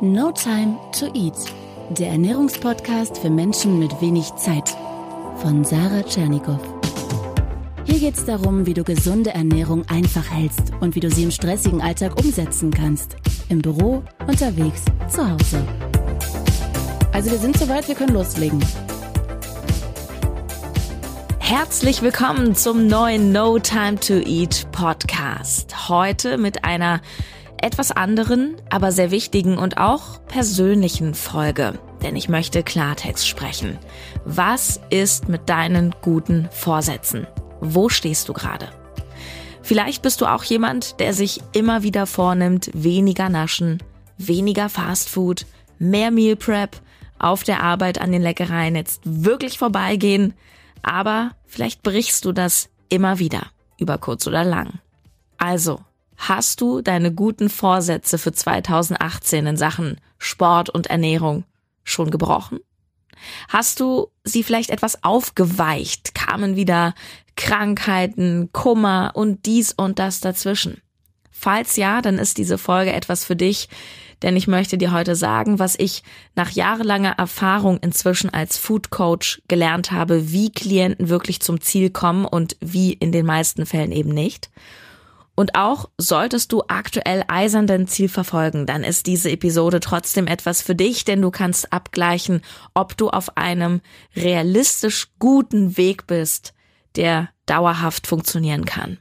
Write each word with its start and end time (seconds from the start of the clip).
No 0.00 0.30
Time 0.30 0.78
to 0.96 1.06
Eat, 1.12 1.34
der 1.90 2.10
Ernährungspodcast 2.10 3.18
für 3.18 3.30
Menschen 3.30 3.80
mit 3.80 4.00
wenig 4.00 4.32
Zeit 4.36 4.76
von 5.38 5.64
Sarah 5.64 6.04
Tschernikow. 6.04 6.60
Hier 7.84 7.98
geht 7.98 8.14
es 8.14 8.24
darum, 8.24 8.64
wie 8.64 8.74
du 8.74 8.84
gesunde 8.84 9.30
Ernährung 9.30 9.84
einfach 9.88 10.30
hältst 10.30 10.72
und 10.78 10.94
wie 10.94 11.00
du 11.00 11.10
sie 11.10 11.24
im 11.24 11.32
stressigen 11.32 11.82
Alltag 11.82 12.16
umsetzen 12.16 12.70
kannst. 12.70 13.16
Im 13.48 13.60
Büro, 13.60 14.04
unterwegs, 14.28 14.84
zu 15.08 15.28
Hause. 15.28 15.66
Also 17.12 17.32
wir 17.32 17.38
sind 17.38 17.58
soweit, 17.58 17.88
wir 17.88 17.96
können 17.96 18.14
loslegen. 18.14 18.64
Herzlich 21.40 22.02
willkommen 22.02 22.54
zum 22.54 22.86
neuen 22.86 23.32
No 23.32 23.58
Time 23.58 23.98
to 23.98 24.14
Eat 24.14 24.70
Podcast. 24.70 25.88
Heute 25.88 26.38
mit 26.38 26.62
einer 26.62 27.00
etwas 27.62 27.90
anderen, 27.90 28.56
aber 28.70 28.92
sehr 28.92 29.10
wichtigen 29.10 29.58
und 29.58 29.78
auch 29.78 30.24
persönlichen 30.26 31.14
Folge. 31.14 31.78
Denn 32.02 32.16
ich 32.16 32.28
möchte 32.28 32.62
Klartext 32.62 33.26
sprechen. 33.26 33.78
Was 34.24 34.80
ist 34.90 35.28
mit 35.28 35.48
deinen 35.48 35.94
guten 36.02 36.48
Vorsätzen? 36.52 37.26
Wo 37.60 37.88
stehst 37.88 38.28
du 38.28 38.32
gerade? 38.32 38.68
Vielleicht 39.62 40.02
bist 40.02 40.20
du 40.20 40.26
auch 40.26 40.44
jemand, 40.44 41.00
der 41.00 41.12
sich 41.12 41.40
immer 41.52 41.82
wieder 41.82 42.06
vornimmt, 42.06 42.70
weniger 42.72 43.28
naschen, 43.28 43.82
weniger 44.16 44.68
Fastfood, 44.68 45.44
mehr 45.78 46.10
Meal 46.10 46.36
Prep, 46.36 46.80
auf 47.18 47.42
der 47.42 47.62
Arbeit 47.62 48.00
an 48.00 48.12
den 48.12 48.22
Leckereien 48.22 48.76
jetzt 48.76 49.02
wirklich 49.04 49.58
vorbeigehen, 49.58 50.34
aber 50.82 51.32
vielleicht 51.46 51.82
brichst 51.82 52.24
du 52.24 52.32
das 52.32 52.70
immer 52.88 53.18
wieder, 53.18 53.42
über 53.78 53.98
kurz 53.98 54.26
oder 54.26 54.44
lang. 54.44 54.78
Also, 55.36 55.80
Hast 56.18 56.60
du 56.60 56.82
deine 56.82 57.14
guten 57.14 57.48
Vorsätze 57.48 58.18
für 58.18 58.32
2018 58.32 59.46
in 59.46 59.56
Sachen 59.56 60.00
Sport 60.18 60.68
und 60.68 60.88
Ernährung 60.88 61.44
schon 61.84 62.10
gebrochen? 62.10 62.58
Hast 63.48 63.80
du 63.80 64.08
sie 64.24 64.42
vielleicht 64.42 64.70
etwas 64.70 65.02
aufgeweicht? 65.04 66.14
Kamen 66.14 66.56
wieder 66.56 66.94
Krankheiten, 67.36 68.50
Kummer 68.52 69.12
und 69.14 69.46
dies 69.46 69.72
und 69.72 69.98
das 70.00 70.20
dazwischen? 70.20 70.82
Falls 71.30 71.76
ja, 71.76 72.02
dann 72.02 72.18
ist 72.18 72.36
diese 72.36 72.58
Folge 72.58 72.92
etwas 72.92 73.24
für 73.24 73.36
dich, 73.36 73.68
denn 74.22 74.36
ich 74.36 74.48
möchte 74.48 74.76
dir 74.76 74.90
heute 74.90 75.14
sagen, 75.14 75.60
was 75.60 75.76
ich 75.78 76.02
nach 76.34 76.50
jahrelanger 76.50 77.12
Erfahrung 77.12 77.78
inzwischen 77.78 78.28
als 78.28 78.58
Food 78.58 78.90
Coach 78.90 79.40
gelernt 79.46 79.92
habe, 79.92 80.32
wie 80.32 80.50
Klienten 80.50 81.08
wirklich 81.08 81.40
zum 81.40 81.60
Ziel 81.60 81.90
kommen 81.90 82.24
und 82.24 82.56
wie 82.60 82.92
in 82.92 83.12
den 83.12 83.24
meisten 83.24 83.66
Fällen 83.66 83.92
eben 83.92 84.10
nicht. 84.10 84.50
Und 85.38 85.54
auch 85.54 85.88
solltest 85.98 86.50
du 86.50 86.64
aktuell 86.66 87.22
eisern 87.28 87.68
dein 87.68 87.86
Ziel 87.86 88.08
verfolgen, 88.08 88.66
dann 88.66 88.82
ist 88.82 89.06
diese 89.06 89.30
Episode 89.30 89.78
trotzdem 89.78 90.26
etwas 90.26 90.62
für 90.62 90.74
dich, 90.74 91.04
denn 91.04 91.22
du 91.22 91.30
kannst 91.30 91.72
abgleichen, 91.72 92.40
ob 92.74 92.96
du 92.96 93.08
auf 93.08 93.36
einem 93.36 93.80
realistisch 94.16 95.06
guten 95.20 95.76
Weg 95.76 96.08
bist, 96.08 96.54
der 96.96 97.28
dauerhaft 97.46 98.08
funktionieren 98.08 98.64
kann. 98.64 98.98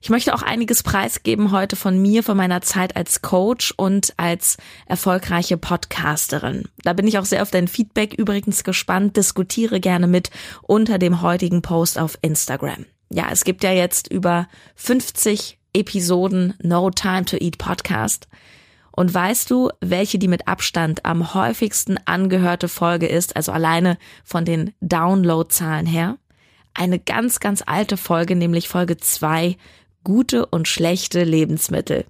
Ich 0.00 0.08
möchte 0.08 0.32
auch 0.32 0.42
einiges 0.42 0.84
preisgeben 0.84 1.50
heute 1.50 1.74
von 1.74 2.00
mir, 2.00 2.22
von 2.22 2.36
meiner 2.36 2.62
Zeit 2.62 2.94
als 2.94 3.22
Coach 3.22 3.74
und 3.76 4.14
als 4.18 4.56
erfolgreiche 4.86 5.56
Podcasterin. 5.56 6.68
Da 6.84 6.92
bin 6.92 7.08
ich 7.08 7.18
auch 7.18 7.24
sehr 7.24 7.42
auf 7.42 7.50
dein 7.50 7.66
Feedback 7.66 8.14
übrigens 8.14 8.62
gespannt. 8.62 9.16
Diskutiere 9.16 9.80
gerne 9.80 10.06
mit 10.06 10.30
unter 10.62 10.98
dem 10.98 11.22
heutigen 11.22 11.60
Post 11.60 11.98
auf 11.98 12.16
Instagram 12.22 12.86
ja, 13.10 13.28
es 13.30 13.44
gibt 13.44 13.62
ja 13.62 13.72
jetzt 13.72 14.10
über 14.10 14.48
50 14.74 15.58
Episoden 15.72 16.54
No 16.62 16.90
Time 16.90 17.24
to 17.24 17.36
Eat 17.36 17.58
Podcast. 17.58 18.28
Und 18.90 19.12
weißt 19.12 19.50
du, 19.50 19.70
welche 19.80 20.18
die 20.18 20.28
mit 20.28 20.48
Abstand 20.48 21.04
am 21.04 21.34
häufigsten 21.34 21.98
angehörte 22.06 22.68
Folge 22.68 23.06
ist, 23.06 23.36
also 23.36 23.52
alleine 23.52 23.98
von 24.24 24.44
den 24.44 24.72
Downloadzahlen 24.80 25.84
her? 25.84 26.16
Eine 26.72 26.98
ganz, 26.98 27.38
ganz 27.38 27.62
alte 27.66 27.98
Folge, 27.98 28.36
nämlich 28.36 28.68
Folge 28.68 28.96
2, 28.96 29.56
gute 30.02 30.46
und 30.46 30.66
schlechte 30.66 31.24
Lebensmittel. 31.24 32.06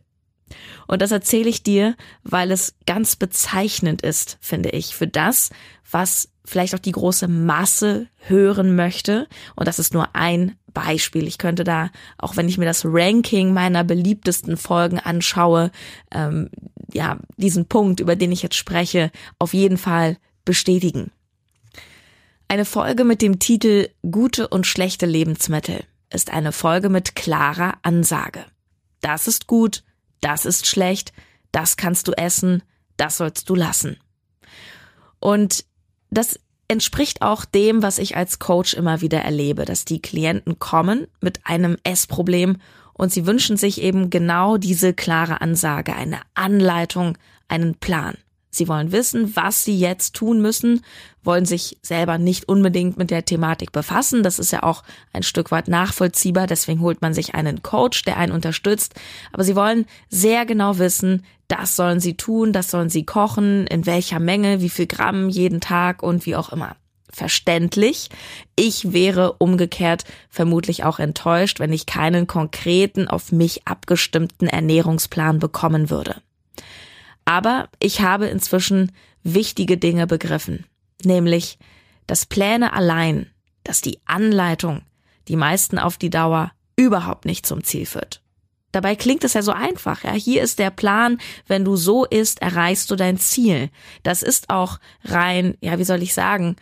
Und 0.87 1.03
das 1.03 1.11
erzähle 1.11 1.49
ich 1.49 1.65
dir, 1.65 1.97
weil 2.23 2.53
es 2.53 2.75
ganz 2.87 3.17
bezeichnend 3.17 4.03
ist, 4.03 4.39
finde 4.41 4.71
ich, 4.71 4.95
für 4.95 5.09
das, 5.09 5.51
was 5.91 6.29
vielleicht 6.45 6.75
auch 6.75 6.81
die 6.81 6.93
große 6.93 7.27
Masse 7.27 8.07
hören 8.19 8.77
möchte. 8.77 9.27
Und 9.57 9.67
das 9.67 9.81
ist 9.81 9.93
nur 9.93 10.15
ein 10.15 10.57
Beispiel. 10.77 11.27
Ich 11.27 11.39
könnte 11.39 11.65
da, 11.65 11.89
auch 12.19 12.37
wenn 12.37 12.51
ich 12.51 12.59
mir 12.59 12.67
das 12.67 12.85
Ranking 12.85 13.55
meiner 13.55 13.83
beliebtesten 13.83 14.59
Folgen 14.59 14.99
anschaue, 14.99 15.71
ähm, 16.13 16.51
ja, 16.93 17.19
diesen 17.39 17.65
Punkt, 17.65 17.99
über 18.01 18.15
den 18.15 18.31
ich 18.31 18.43
jetzt 18.43 18.57
spreche, 18.57 19.11
auf 19.39 19.55
jeden 19.55 19.79
Fall 19.79 20.19
bestätigen. 20.45 21.13
Eine 22.49 22.67
Folge 22.67 23.05
mit 23.05 23.23
dem 23.23 23.39
Titel 23.39 23.89
Gute 24.03 24.49
und 24.49 24.67
schlechte 24.67 25.07
Lebensmittel 25.07 25.83
ist 26.11 26.31
eine 26.31 26.53
Folge 26.53 26.91
mit 26.91 27.17
klarer 27.17 27.79
Ansage. 27.81 28.45
Das 29.01 29.29
ist 29.29 29.47
gut, 29.47 29.83
das 30.21 30.45
ist 30.45 30.67
schlecht, 30.67 31.15
das 31.53 31.79
kannst 31.79 32.07
du 32.07 32.13
essen, 32.13 32.63
das 32.99 33.17
sollst 33.17 33.49
du 33.49 33.55
lassen. 33.55 33.97
Und 35.21 35.65
das 36.11 36.39
entspricht 36.69 37.23
auch 37.23 37.45
dem, 37.45 37.83
was 37.83 37.99
ich 37.99 38.17
als 38.17 38.39
Coach 38.39 38.75
immer 38.75 39.01
wieder 39.01 39.21
erlebe, 39.21 39.65
dass 39.65 39.85
die 39.85 40.01
Klienten 40.01 40.59
kommen 40.59 41.07
mit 41.21 41.41
einem 41.45 41.77
Essproblem 41.85 42.59
und 42.93 43.13
sie 43.13 43.27
wünschen 43.27 43.57
sich 43.57 43.81
eben 43.83 44.11
genau 44.11 44.57
diese 44.57 44.95
klare 44.95 45.41
Ansage, 45.41 45.95
eine 45.95 46.21
Anleitung, 46.35 47.19
einen 47.49 47.75
Plan. 47.75 48.17
Sie 48.57 48.69
wollen 48.69 48.91
wissen, 48.91 49.37
was 49.37 49.65
sie 49.65 49.79
jetzt 49.79 50.15
tun 50.15 50.41
müssen, 50.41 50.81
wollen 51.23 51.45
sich 51.45 51.77
selber 51.83 52.17
nicht 52.17 52.49
unbedingt 52.49 52.97
mit 52.97 53.11
der 53.11 53.25
Thematik 53.25 53.71
befassen. 53.71 54.23
Das 54.23 54.39
ist 54.39 54.51
ja 54.51 54.63
auch 54.63 54.83
ein 55.13 55.23
Stück 55.23 55.51
weit 55.51 55.69
nachvollziehbar. 55.69 56.47
Deswegen 56.47 56.81
holt 56.81 57.03
man 57.03 57.13
sich 57.13 57.35
einen 57.35 57.63
Coach, 57.63 58.03
der 58.05 58.17
einen 58.17 58.33
unterstützt. 58.33 58.95
Aber 59.33 59.45
sie 59.45 59.57
wollen 59.57 59.85
sehr 60.09 60.47
genau 60.47 60.79
wissen, 60.79 61.23
das 61.49 61.77
sollen 61.77 62.01
sie 62.01 62.17
tun, 62.17 62.53
das 62.53 62.71
sollen 62.71 62.91
sie 62.91 63.05
kochen, 63.05 63.67
in 63.67 63.87
welcher 63.87 64.19
Menge, 64.19 64.61
wie 64.61 64.69
viel 64.69 64.87
Gramm 64.87 65.29
jeden 65.29 65.61
Tag 65.61 66.03
und 66.03 66.27
wie 66.27 66.37
auch 66.37 66.51
immer 66.51 66.77
verständlich. 67.17 68.11
Ich 68.57 68.93
wäre 68.93 69.35
umgekehrt 69.35 70.05
vermutlich 70.29 70.85
auch 70.85 70.99
enttäuscht, 70.99 71.61
wenn 71.61 71.73
ich 71.73 71.87
keinen 71.87 72.27
konkreten, 72.27 73.09
auf 73.09 73.33
mich 73.33 73.67
abgestimmten 73.67 74.49
Ernährungsplan 74.49 75.39
bekommen 75.39 75.89
würde. 75.89 76.21
Aber 77.25 77.69
ich 77.81 78.03
habe 78.03 78.27
inzwischen 78.27 78.93
wichtige 79.23 79.79
Dinge 79.79 80.07
begriffen, 80.07 80.67
nämlich, 81.05 81.59
dass 82.07 82.27
Pläne 82.27 82.73
allein, 82.73 83.31
dass 83.65 83.81
die 83.81 83.99
Anleitung 84.05 84.83
die 85.27 85.37
meisten 85.37 85.79
auf 85.79 85.97
die 85.97 86.11
Dauer 86.11 86.53
überhaupt 86.77 87.25
nicht 87.25 87.47
zum 87.47 87.65
Ziel 87.65 87.87
führt. 87.87 88.23
Dabei 88.77 88.95
klingt 88.95 89.25
es 89.25 89.33
ja 89.33 89.41
so 89.41 89.53
einfach, 89.53 90.05
ja. 90.05 90.13
Hier 90.13 90.43
ist 90.43 90.59
der 90.59 90.69
Plan, 90.69 91.17
wenn 91.47 91.65
du 91.65 91.77
so 91.77 92.05
isst, 92.05 92.43
erreichst 92.43 92.91
du 92.91 92.97
dein 92.97 93.17
Ziel. 93.17 93.71
Das 94.03 94.23
ist 94.23 94.51
auch 94.51 94.81
rein, 95.03 95.57
ja, 95.63 95.79
wie 95.79 95.85
soll 95.85 96.03
ich 96.03 96.13
sagen, 96.13 96.57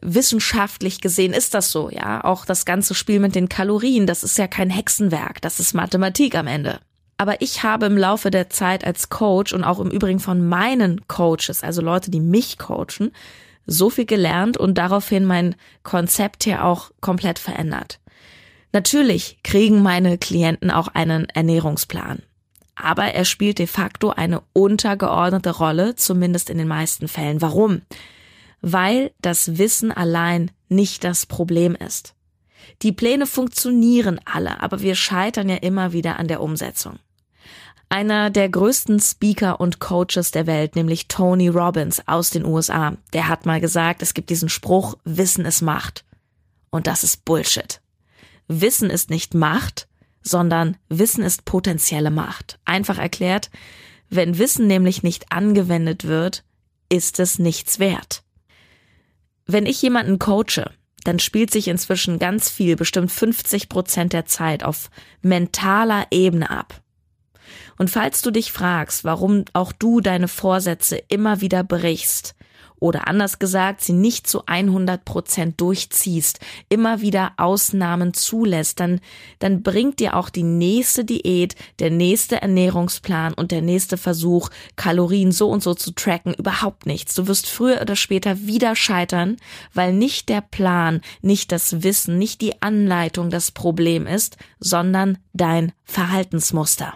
wissenschaftlich 0.00 1.00
gesehen 1.00 1.32
ist 1.32 1.54
das 1.54 1.72
so, 1.72 1.90
ja. 1.90 2.22
Auch 2.22 2.44
das 2.44 2.66
ganze 2.66 2.94
Spiel 2.94 3.18
mit 3.18 3.34
den 3.34 3.48
Kalorien, 3.48 4.06
das 4.06 4.22
ist 4.22 4.38
ja 4.38 4.46
kein 4.46 4.70
Hexenwerk, 4.70 5.42
das 5.42 5.58
ist 5.58 5.74
Mathematik 5.74 6.36
am 6.36 6.46
Ende. 6.46 6.78
Aber 7.16 7.42
ich 7.42 7.64
habe 7.64 7.86
im 7.86 7.98
Laufe 7.98 8.30
der 8.30 8.48
Zeit 8.48 8.84
als 8.84 9.08
Coach 9.08 9.52
und 9.52 9.64
auch 9.64 9.80
im 9.80 9.90
Übrigen 9.90 10.20
von 10.20 10.46
meinen 10.46 11.08
Coaches, 11.08 11.64
also 11.64 11.82
Leute, 11.82 12.12
die 12.12 12.20
mich 12.20 12.58
coachen, 12.58 13.10
so 13.66 13.90
viel 13.90 14.06
gelernt 14.06 14.56
und 14.56 14.78
daraufhin 14.78 15.24
mein 15.24 15.56
Konzept 15.82 16.44
hier 16.44 16.64
auch 16.64 16.92
komplett 17.00 17.40
verändert. 17.40 17.98
Natürlich 18.76 19.38
kriegen 19.42 19.80
meine 19.80 20.18
Klienten 20.18 20.70
auch 20.70 20.88
einen 20.88 21.30
Ernährungsplan. 21.30 22.18
Aber 22.74 23.04
er 23.04 23.24
spielt 23.24 23.58
de 23.58 23.66
facto 23.66 24.10
eine 24.10 24.42
untergeordnete 24.52 25.48
Rolle, 25.48 25.96
zumindest 25.96 26.50
in 26.50 26.58
den 26.58 26.68
meisten 26.68 27.08
Fällen. 27.08 27.40
Warum? 27.40 27.80
Weil 28.60 29.12
das 29.22 29.56
Wissen 29.56 29.92
allein 29.92 30.50
nicht 30.68 31.04
das 31.04 31.24
Problem 31.24 31.74
ist. 31.74 32.14
Die 32.82 32.92
Pläne 32.92 33.26
funktionieren 33.26 34.20
alle, 34.26 34.60
aber 34.60 34.82
wir 34.82 34.94
scheitern 34.94 35.48
ja 35.48 35.56
immer 35.56 35.94
wieder 35.94 36.18
an 36.18 36.28
der 36.28 36.42
Umsetzung. 36.42 36.98
Einer 37.88 38.28
der 38.28 38.50
größten 38.50 39.00
Speaker 39.00 39.58
und 39.58 39.80
Coaches 39.80 40.32
der 40.32 40.46
Welt, 40.46 40.76
nämlich 40.76 41.08
Tony 41.08 41.48
Robbins 41.48 42.06
aus 42.06 42.28
den 42.28 42.44
USA, 42.44 42.92
der 43.14 43.28
hat 43.28 43.46
mal 43.46 43.58
gesagt, 43.58 44.02
es 44.02 44.12
gibt 44.12 44.28
diesen 44.28 44.50
Spruch, 44.50 44.98
Wissen 45.04 45.46
ist 45.46 45.62
Macht. 45.62 46.04
Und 46.68 46.86
das 46.86 47.04
ist 47.04 47.24
Bullshit. 47.24 47.80
Wissen 48.48 48.90
ist 48.90 49.10
nicht 49.10 49.34
Macht, 49.34 49.88
sondern 50.22 50.76
Wissen 50.88 51.22
ist 51.22 51.44
potenzielle 51.44 52.10
Macht. 52.10 52.58
Einfach 52.64 52.98
erklärt, 52.98 53.50
wenn 54.08 54.38
Wissen 54.38 54.66
nämlich 54.66 55.02
nicht 55.02 55.32
angewendet 55.32 56.04
wird, 56.04 56.44
ist 56.88 57.18
es 57.20 57.38
nichts 57.38 57.78
wert. 57.78 58.22
Wenn 59.46 59.66
ich 59.66 59.82
jemanden 59.82 60.18
coache, 60.18 60.70
dann 61.04 61.18
spielt 61.20 61.52
sich 61.52 61.68
inzwischen 61.68 62.18
ganz 62.18 62.50
viel, 62.50 62.76
bestimmt 62.76 63.12
50 63.12 63.68
Prozent 63.68 64.12
der 64.12 64.26
Zeit 64.26 64.64
auf 64.64 64.90
mentaler 65.22 66.06
Ebene 66.10 66.50
ab. 66.50 66.82
Und 67.78 67.90
falls 67.90 68.22
du 68.22 68.30
dich 68.30 68.50
fragst, 68.50 69.04
warum 69.04 69.44
auch 69.52 69.72
du 69.72 70.00
deine 70.00 70.28
Vorsätze 70.28 70.96
immer 71.08 71.40
wieder 71.40 71.62
brichst, 71.62 72.34
oder 72.78 73.08
anders 73.08 73.38
gesagt, 73.38 73.80
sie 73.80 73.92
nicht 73.92 74.26
zu 74.26 74.46
100 74.46 75.04
Prozent 75.04 75.60
durchziehst, 75.60 76.40
immer 76.68 77.00
wieder 77.00 77.32
Ausnahmen 77.36 78.14
zulässt, 78.14 78.80
dann, 78.80 79.00
dann 79.38 79.62
bringt 79.62 80.00
dir 80.00 80.16
auch 80.16 80.28
die 80.28 80.42
nächste 80.42 81.04
Diät, 81.04 81.56
der 81.78 81.90
nächste 81.90 82.42
Ernährungsplan 82.42 83.34
und 83.34 83.50
der 83.50 83.62
nächste 83.62 83.96
Versuch, 83.96 84.50
Kalorien 84.76 85.32
so 85.32 85.48
und 85.48 85.62
so 85.62 85.74
zu 85.74 85.92
tracken, 85.92 86.34
überhaupt 86.34 86.86
nichts. 86.86 87.14
Du 87.14 87.26
wirst 87.26 87.48
früher 87.48 87.80
oder 87.80 87.96
später 87.96 88.46
wieder 88.46 88.76
scheitern, 88.76 89.36
weil 89.72 89.92
nicht 89.92 90.28
der 90.28 90.40
Plan, 90.40 91.00
nicht 91.22 91.52
das 91.52 91.82
Wissen, 91.82 92.18
nicht 92.18 92.40
die 92.40 92.60
Anleitung 92.62 93.30
das 93.30 93.50
Problem 93.50 94.06
ist, 94.06 94.36
sondern 94.58 95.18
dein 95.32 95.72
Verhaltensmuster. 95.84 96.94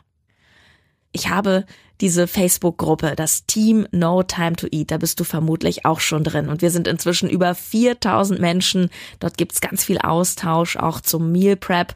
Ich 1.12 1.28
habe 1.28 1.64
diese 2.00 2.26
Facebook-Gruppe, 2.26 3.14
das 3.16 3.46
Team 3.46 3.86
No 3.90 4.22
Time 4.22 4.56
to 4.56 4.66
Eat, 4.70 4.90
da 4.90 4.98
bist 4.98 5.20
du 5.20 5.24
vermutlich 5.24 5.84
auch 5.84 6.00
schon 6.00 6.24
drin. 6.24 6.48
Und 6.48 6.62
wir 6.62 6.70
sind 6.70 6.88
inzwischen 6.88 7.28
über 7.28 7.54
4000 7.54 8.40
Menschen. 8.40 8.90
Dort 9.18 9.36
gibt's 9.36 9.60
ganz 9.60 9.84
viel 9.84 9.98
Austausch, 9.98 10.76
auch 10.76 11.00
zum 11.00 11.30
Meal 11.32 11.56
Prep. 11.56 11.94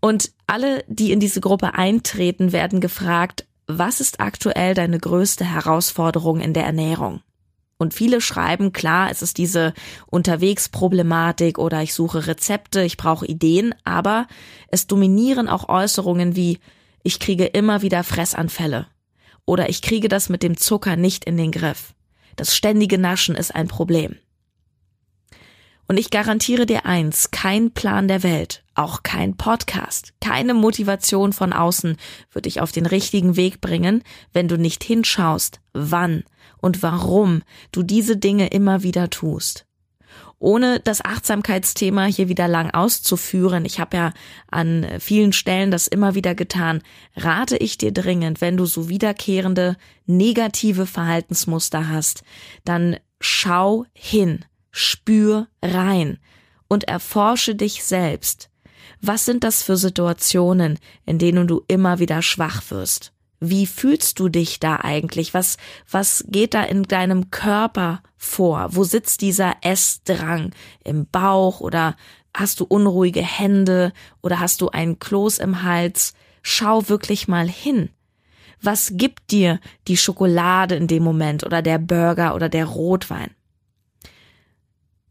Und 0.00 0.32
alle, 0.46 0.84
die 0.88 1.12
in 1.12 1.20
diese 1.20 1.40
Gruppe 1.40 1.74
eintreten, 1.74 2.52
werden 2.52 2.80
gefragt, 2.80 3.46
was 3.66 4.00
ist 4.00 4.20
aktuell 4.20 4.74
deine 4.74 4.98
größte 4.98 5.44
Herausforderung 5.44 6.40
in 6.40 6.52
der 6.52 6.64
Ernährung? 6.64 7.20
Und 7.78 7.94
viele 7.94 8.20
schreiben, 8.20 8.72
klar, 8.72 9.10
es 9.10 9.22
ist 9.22 9.38
diese 9.38 9.74
Unterwegsproblematik 10.06 11.58
oder 11.58 11.82
ich 11.82 11.94
suche 11.94 12.26
Rezepte, 12.26 12.82
ich 12.82 12.96
brauche 12.96 13.26
Ideen, 13.26 13.74
aber 13.84 14.26
es 14.68 14.86
dominieren 14.86 15.48
auch 15.48 15.68
Äußerungen 15.68 16.36
wie 16.36 16.58
ich 17.02 17.18
kriege 17.18 17.46
immer 17.46 17.82
wieder 17.82 18.04
Fressanfälle 18.04 18.86
oder 19.46 19.68
ich 19.68 19.82
kriege 19.82 20.08
das 20.08 20.28
mit 20.28 20.42
dem 20.42 20.56
Zucker 20.56 20.96
nicht 20.96 21.24
in 21.24 21.36
den 21.36 21.50
Griff. 21.50 21.94
Das 22.36 22.56
ständige 22.56 22.98
Naschen 22.98 23.34
ist 23.34 23.54
ein 23.54 23.68
Problem. 23.68 24.16
Und 25.88 25.98
ich 25.98 26.10
garantiere 26.10 26.64
dir 26.64 26.86
eins, 26.86 27.30
kein 27.30 27.72
Plan 27.72 28.08
der 28.08 28.22
Welt, 28.22 28.64
auch 28.74 29.02
kein 29.02 29.36
Podcast, 29.36 30.14
keine 30.20 30.54
Motivation 30.54 31.32
von 31.32 31.52
außen 31.52 31.96
wird 32.30 32.46
dich 32.46 32.60
auf 32.60 32.72
den 32.72 32.86
richtigen 32.86 33.36
Weg 33.36 33.60
bringen, 33.60 34.02
wenn 34.32 34.48
du 34.48 34.56
nicht 34.56 34.84
hinschaust, 34.84 35.60
wann 35.72 36.24
und 36.58 36.82
warum 36.82 37.42
du 37.72 37.82
diese 37.82 38.16
Dinge 38.16 38.46
immer 38.46 38.82
wieder 38.82 39.10
tust 39.10 39.66
ohne 40.42 40.80
das 40.80 41.04
Achtsamkeitsthema 41.04 42.04
hier 42.06 42.28
wieder 42.28 42.48
lang 42.48 42.70
auszuführen, 42.70 43.64
ich 43.64 43.78
habe 43.78 43.96
ja 43.96 44.12
an 44.50 44.86
vielen 44.98 45.32
Stellen 45.32 45.70
das 45.70 45.86
immer 45.86 46.14
wieder 46.14 46.34
getan, 46.34 46.82
rate 47.16 47.56
ich 47.56 47.78
dir 47.78 47.92
dringend, 47.92 48.40
wenn 48.40 48.56
du 48.56 48.66
so 48.66 48.88
wiederkehrende 48.88 49.76
negative 50.06 50.86
Verhaltensmuster 50.86 51.88
hast, 51.88 52.24
dann 52.64 52.96
schau 53.20 53.86
hin, 53.94 54.44
spür 54.72 55.46
rein 55.62 56.18
und 56.68 56.84
erforsche 56.84 57.54
dich 57.54 57.84
selbst. 57.84 58.50
Was 59.00 59.24
sind 59.24 59.44
das 59.44 59.62
für 59.62 59.76
Situationen, 59.76 60.78
in 61.06 61.18
denen 61.18 61.46
du 61.46 61.62
immer 61.68 61.98
wieder 61.98 62.20
schwach 62.20 62.62
wirst? 62.70 63.11
Wie 63.44 63.66
fühlst 63.66 64.20
du 64.20 64.28
dich 64.28 64.60
da 64.60 64.76
eigentlich? 64.76 65.34
Was, 65.34 65.56
was 65.90 66.24
geht 66.28 66.54
da 66.54 66.62
in 66.62 66.84
deinem 66.84 67.32
Körper 67.32 68.00
vor? 68.16 68.68
Wo 68.70 68.84
sitzt 68.84 69.20
dieser 69.20 69.56
Essdrang? 69.62 70.52
Im 70.84 71.08
Bauch 71.08 71.58
oder 71.58 71.96
hast 72.32 72.60
du 72.60 72.64
unruhige 72.64 73.20
Hände 73.20 73.92
oder 74.22 74.38
hast 74.38 74.60
du 74.60 74.68
einen 74.68 75.00
Kloß 75.00 75.38
im 75.38 75.64
Hals? 75.64 76.14
Schau 76.42 76.88
wirklich 76.88 77.26
mal 77.26 77.48
hin. 77.48 77.90
Was 78.60 78.92
gibt 78.94 79.32
dir 79.32 79.58
die 79.88 79.96
Schokolade 79.96 80.76
in 80.76 80.86
dem 80.86 81.02
Moment 81.02 81.42
oder 81.42 81.62
der 81.62 81.78
Burger 81.78 82.36
oder 82.36 82.48
der 82.48 82.66
Rotwein? 82.66 83.32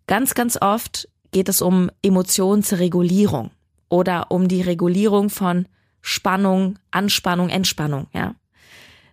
Ganz, 0.08 0.36
ganz 0.36 0.58
oft 0.62 1.10
geht 1.32 1.50
es 1.50 1.62
um 1.62 1.92
Emotionsregulierung 2.02 3.52
oder 3.90 4.32
um 4.32 4.48
die 4.48 4.62
Regulierung 4.62 5.30
von 5.30 5.68
Spannung, 6.02 6.80
Anspannung, 6.92 7.50
Entspannung, 7.50 8.08
ja. 8.14 8.36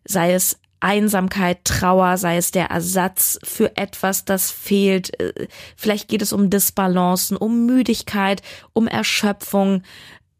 Sei 0.04 0.32
es 0.32 0.58
Einsamkeit, 0.80 1.64
Trauer, 1.64 2.16
sei 2.18 2.36
es 2.36 2.50
der 2.50 2.66
Ersatz 2.66 3.38
für 3.42 3.76
etwas, 3.76 4.24
das 4.24 4.50
fehlt. 4.50 5.18
Äh, 5.20 5.48
vielleicht 5.76 6.08
geht 6.08 6.22
es 6.22 6.32
um 6.32 6.50
Disbalancen, 6.50 7.36
um 7.36 7.66
Müdigkeit, 7.66 8.42
um 8.72 8.86
Erschöpfung, 8.86 9.82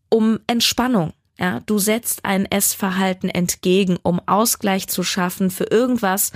um 0.09 0.39
Entspannung. 0.47 1.13
Ja, 1.39 1.61
du 1.61 1.79
setzt 1.79 2.25
ein 2.25 2.47
Essverhalten 2.47 3.29
entgegen, 3.29 3.97
um 4.03 4.21
Ausgleich 4.27 4.89
zu 4.89 5.05
schaffen 5.05 5.51
für 5.51 5.65
irgendwas 5.65 6.33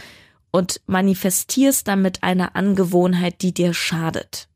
und 0.53 0.81
manifestierst 0.87 1.89
damit 1.89 2.23
eine 2.23 2.55
Angewohnheit, 2.55 3.43
die 3.43 3.53
dir 3.53 3.75
schadet. 3.75 4.49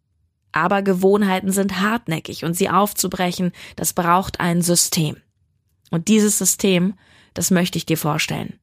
Aber 0.52 0.82
Gewohnheiten 0.82 1.50
sind 1.50 1.80
hartnäckig 1.80 2.44
und 2.44 2.54
sie 2.54 2.70
aufzubrechen, 2.70 3.52
das 3.74 3.92
braucht 3.92 4.38
ein 4.38 4.62
System. 4.62 5.16
Und 5.90 6.08
dieses 6.08 6.38
System, 6.38 6.94
das 7.34 7.50
möchte 7.50 7.78
ich 7.78 7.86
dir 7.86 7.98
vorstellen. 7.98 8.58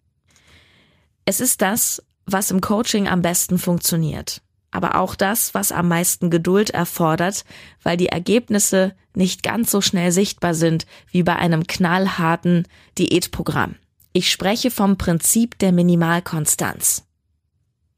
Es 1.25 1.39
ist 1.39 1.61
das, 1.61 2.03
was 2.25 2.51
im 2.51 2.61
Coaching 2.61 3.07
am 3.07 3.21
besten 3.21 3.57
funktioniert, 3.57 4.41
aber 4.71 4.95
auch 4.95 5.15
das, 5.15 5.53
was 5.53 5.71
am 5.71 5.87
meisten 5.87 6.29
Geduld 6.29 6.71
erfordert, 6.71 7.45
weil 7.81 7.97
die 7.97 8.07
Ergebnisse 8.07 8.95
nicht 9.15 9.43
ganz 9.43 9.71
so 9.71 9.81
schnell 9.81 10.11
sichtbar 10.11 10.53
sind 10.53 10.85
wie 11.11 11.23
bei 11.23 11.35
einem 11.35 11.67
knallharten 11.67 12.67
Diätprogramm. 12.97 13.75
Ich 14.11 14.31
spreche 14.31 14.71
vom 14.71 14.97
Prinzip 14.97 15.57
der 15.59 15.71
Minimalkonstanz. 15.71 17.05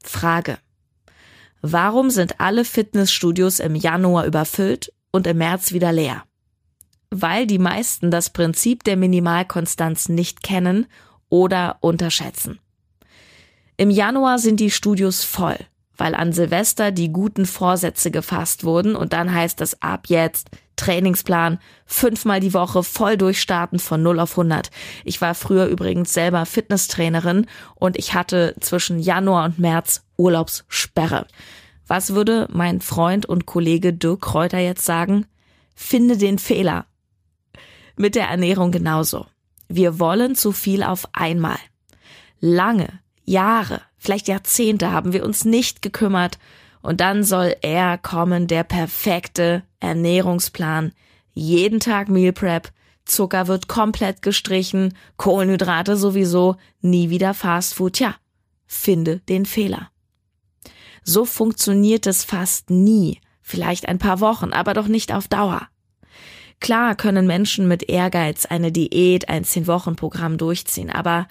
Frage. 0.02 0.58
Warum 1.62 2.10
sind 2.10 2.40
alle 2.40 2.64
Fitnessstudios 2.64 3.60
im 3.60 3.74
Januar 3.74 4.24
überfüllt 4.24 4.92
und 5.10 5.26
im 5.26 5.38
März 5.38 5.72
wieder 5.72 5.92
leer? 5.92 6.24
Weil 7.22 7.46
die 7.46 7.58
meisten 7.58 8.10
das 8.10 8.30
Prinzip 8.30 8.84
der 8.84 8.96
Minimalkonstanz 8.96 10.08
nicht 10.08 10.42
kennen 10.42 10.86
oder 11.28 11.76
unterschätzen. 11.80 12.58
Im 13.76 13.90
Januar 13.90 14.38
sind 14.38 14.60
die 14.60 14.70
Studios 14.70 15.24
voll, 15.24 15.58
weil 15.96 16.14
an 16.14 16.32
Silvester 16.32 16.92
die 16.92 17.12
guten 17.12 17.46
Vorsätze 17.46 18.10
gefasst 18.10 18.64
wurden 18.64 18.96
und 18.96 19.12
dann 19.12 19.34
heißt 19.34 19.60
es 19.60 19.82
ab 19.82 20.06
jetzt 20.08 20.50
Trainingsplan, 20.76 21.58
fünfmal 21.86 22.40
die 22.40 22.54
Woche 22.54 22.82
voll 22.82 23.16
durchstarten 23.16 23.78
von 23.78 24.02
0 24.02 24.20
auf 24.20 24.32
100. 24.32 24.70
Ich 25.04 25.20
war 25.20 25.34
früher 25.34 25.66
übrigens 25.66 26.12
selber 26.12 26.44
Fitnesstrainerin 26.46 27.46
und 27.74 27.96
ich 27.96 28.14
hatte 28.14 28.54
zwischen 28.60 28.98
Januar 28.98 29.46
und 29.46 29.58
März 29.58 30.04
Urlaubssperre. 30.16 31.26
Was 31.86 32.14
würde 32.14 32.48
mein 32.50 32.80
Freund 32.80 33.26
und 33.26 33.46
Kollege 33.46 33.92
Dirk 33.92 34.22
Kräuter 34.22 34.58
jetzt 34.58 34.84
sagen? 34.84 35.26
Finde 35.74 36.16
den 36.16 36.38
Fehler 36.38 36.86
mit 37.96 38.14
der 38.14 38.28
Ernährung 38.28 38.70
genauso. 38.70 39.26
Wir 39.68 39.98
wollen 39.98 40.34
zu 40.34 40.52
viel 40.52 40.82
auf 40.82 41.08
einmal. 41.12 41.58
Lange, 42.40 43.00
Jahre, 43.24 43.80
vielleicht 43.98 44.28
Jahrzehnte 44.28 44.92
haben 44.92 45.12
wir 45.12 45.24
uns 45.24 45.44
nicht 45.44 45.82
gekümmert 45.82 46.38
und 46.82 47.00
dann 47.00 47.24
soll 47.24 47.56
er 47.62 47.98
kommen, 47.98 48.46
der 48.46 48.62
perfekte 48.62 49.64
Ernährungsplan. 49.80 50.92
Jeden 51.32 51.80
Tag 51.80 52.08
Meal 52.08 52.32
Prep, 52.32 52.70
Zucker 53.04 53.46
wird 53.46 53.68
komplett 53.68 54.22
gestrichen, 54.22 54.94
Kohlenhydrate 55.16 55.96
sowieso, 55.96 56.56
nie 56.80 57.10
wieder 57.10 57.34
Fast 57.34 57.74
Food. 57.74 57.94
Tja, 57.94 58.14
finde 58.66 59.20
den 59.28 59.46
Fehler. 59.46 59.90
So 61.02 61.24
funktioniert 61.24 62.06
es 62.06 62.24
fast 62.24 62.70
nie. 62.70 63.20
Vielleicht 63.40 63.88
ein 63.88 63.98
paar 63.98 64.20
Wochen, 64.20 64.52
aber 64.52 64.74
doch 64.74 64.88
nicht 64.88 65.12
auf 65.12 65.28
Dauer. 65.28 65.68
Klar 66.60 66.94
können 66.94 67.26
Menschen 67.26 67.68
mit 67.68 67.88
Ehrgeiz 67.88 68.46
eine 68.46 68.72
Diät, 68.72 69.28
ein 69.28 69.44
Zehn-Wochen-Programm 69.44 70.38
durchziehen, 70.38 70.90
aber 70.90 71.28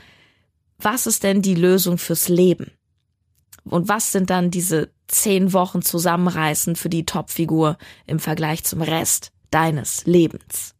was 0.77 1.07
ist 1.07 1.23
denn 1.23 1.41
die 1.41 1.55
Lösung 1.55 1.97
fürs 1.97 2.29
Leben? 2.29 2.71
Und 3.63 3.87
was 3.87 4.11
sind 4.11 4.29
dann 4.29 4.51
diese 4.51 4.91
zehn 5.07 5.53
Wochen 5.53 5.81
zusammenreißen 5.81 6.75
für 6.75 6.89
die 6.89 7.05
Topfigur 7.05 7.77
im 8.05 8.19
Vergleich 8.19 8.63
zum 8.63 8.81
Rest 8.81 9.31
deines 9.49 10.05
Lebens? 10.05 10.75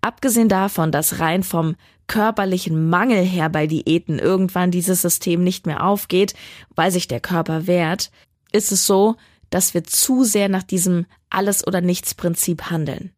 Abgesehen 0.00 0.48
davon, 0.48 0.92
dass 0.92 1.20
rein 1.20 1.42
vom 1.42 1.76
körperlichen 2.06 2.90
Mangel 2.90 3.24
her 3.24 3.48
bei 3.48 3.66
Diäten 3.66 4.18
irgendwann 4.18 4.70
dieses 4.70 5.02
System 5.02 5.44
nicht 5.44 5.66
mehr 5.66 5.84
aufgeht, 5.84 6.34
weil 6.74 6.90
sich 6.90 7.08
der 7.08 7.20
Körper 7.20 7.66
wehrt, 7.66 8.10
ist 8.52 8.72
es 8.72 8.86
so, 8.86 9.16
dass 9.52 9.74
wir 9.74 9.84
zu 9.84 10.24
sehr 10.24 10.48
nach 10.48 10.62
diesem 10.62 11.04
Alles- 11.28 11.66
oder 11.66 11.82
Nichts-Prinzip 11.82 12.70
handeln. 12.70 13.12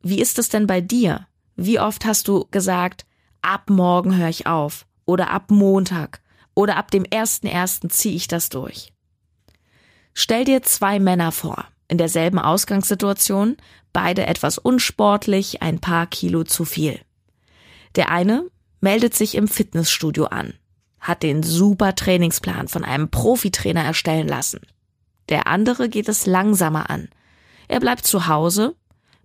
Wie 0.00 0.20
ist 0.20 0.38
es 0.38 0.48
denn 0.48 0.68
bei 0.68 0.80
dir? 0.80 1.26
Wie 1.56 1.80
oft 1.80 2.04
hast 2.04 2.28
du 2.28 2.46
gesagt, 2.52 3.04
ab 3.42 3.68
morgen 3.68 4.16
höre 4.16 4.28
ich 4.28 4.46
auf 4.46 4.86
oder 5.06 5.30
ab 5.30 5.50
Montag 5.50 6.20
oder 6.54 6.76
ab 6.76 6.92
dem 6.92 7.04
ersten 7.04 7.48
ersten 7.48 7.90
ziehe 7.90 8.14
ich 8.14 8.28
das 8.28 8.48
durch? 8.48 8.92
Stell 10.14 10.44
dir 10.44 10.62
zwei 10.62 11.00
Männer 11.00 11.32
vor, 11.32 11.64
in 11.88 11.98
derselben 11.98 12.38
Ausgangssituation, 12.38 13.56
beide 13.92 14.26
etwas 14.26 14.58
unsportlich, 14.58 15.62
ein 15.62 15.80
paar 15.80 16.06
Kilo 16.06 16.44
zu 16.44 16.64
viel. 16.64 17.00
Der 17.96 18.10
eine 18.10 18.46
meldet 18.80 19.14
sich 19.14 19.34
im 19.34 19.48
Fitnessstudio 19.48 20.26
an, 20.26 20.54
hat 21.00 21.24
den 21.24 21.42
super 21.42 21.96
Trainingsplan 21.96 22.68
von 22.68 22.84
einem 22.84 23.10
Profitrainer 23.10 23.82
erstellen 23.82 24.28
lassen. 24.28 24.60
Der 25.32 25.46
andere 25.46 25.88
geht 25.88 26.10
es 26.10 26.26
langsamer 26.26 26.90
an. 26.90 27.08
Er 27.66 27.80
bleibt 27.80 28.06
zu 28.06 28.26
Hause, 28.26 28.76